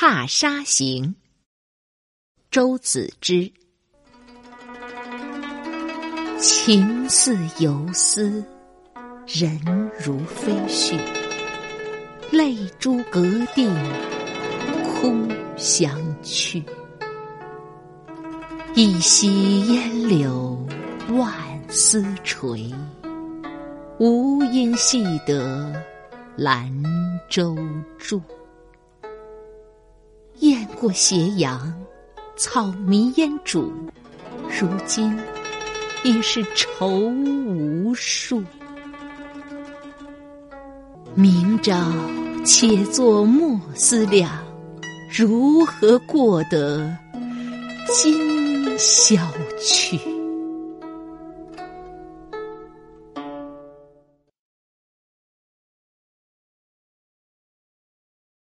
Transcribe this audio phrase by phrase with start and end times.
[0.00, 1.06] 踏沙行》
[2.52, 3.50] 周子之。
[6.38, 8.44] 情似游丝，
[9.26, 9.60] 人
[9.98, 10.96] 如飞絮，
[12.30, 13.22] 泪珠隔
[13.56, 13.68] 地，
[14.84, 16.62] 空相去。
[18.76, 20.64] 一溪烟柳
[21.08, 21.28] 万
[21.68, 22.72] 丝垂，
[23.98, 25.74] 无因系得
[26.36, 26.72] 兰
[27.28, 27.58] 舟
[27.98, 28.22] 住。
[30.80, 31.74] 过斜阳，
[32.36, 33.68] 草迷烟渚，
[34.60, 35.18] 如今
[36.04, 38.42] 已是愁无数。
[41.14, 41.74] 明朝
[42.44, 44.30] 且作莫思量，
[45.10, 46.96] 如何过得
[47.88, 48.78] 今？
[48.78, 49.16] 宵
[49.60, 50.17] 去。